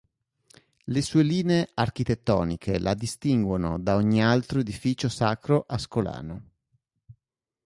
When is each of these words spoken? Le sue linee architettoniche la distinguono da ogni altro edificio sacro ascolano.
Le 0.85 0.99
sue 1.03 1.21
linee 1.21 1.69
architettoniche 1.75 2.79
la 2.79 2.95
distinguono 2.95 3.77
da 3.77 3.97
ogni 3.97 4.23
altro 4.23 4.59
edificio 4.59 5.09
sacro 5.09 5.63
ascolano. 5.67 6.41